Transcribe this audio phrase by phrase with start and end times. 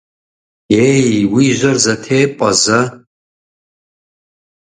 [0.87, 2.79] Ей, уи жьэр зэтепӏэ зэ!